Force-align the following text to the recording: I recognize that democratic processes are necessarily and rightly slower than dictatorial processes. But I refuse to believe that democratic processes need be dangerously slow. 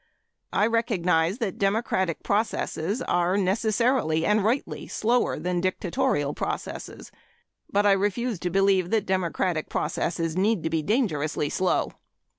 I 0.51 0.65
recognize 0.65 1.37
that 1.37 1.59
democratic 1.59 2.23
processes 2.23 3.03
are 3.03 3.37
necessarily 3.37 4.25
and 4.25 4.43
rightly 4.43 4.87
slower 4.87 5.37
than 5.37 5.61
dictatorial 5.61 6.33
processes. 6.33 7.11
But 7.71 7.85
I 7.85 7.91
refuse 7.91 8.39
to 8.39 8.49
believe 8.49 8.89
that 8.89 9.05
democratic 9.05 9.69
processes 9.69 10.35
need 10.35 10.67
be 10.71 10.81
dangerously 10.81 11.49
slow. 11.49 11.91